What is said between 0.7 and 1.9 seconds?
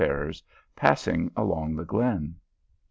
passing along the